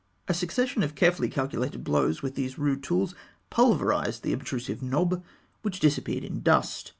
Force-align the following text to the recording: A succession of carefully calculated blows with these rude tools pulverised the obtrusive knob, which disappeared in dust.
A 0.27 0.33
succession 0.33 0.81
of 0.81 0.95
carefully 0.95 1.29
calculated 1.29 1.83
blows 1.83 2.23
with 2.23 2.33
these 2.33 2.57
rude 2.57 2.81
tools 2.81 3.13
pulverised 3.51 4.23
the 4.23 4.33
obtrusive 4.33 4.81
knob, 4.81 5.23
which 5.61 5.79
disappeared 5.79 6.23
in 6.23 6.41
dust. 6.41 6.89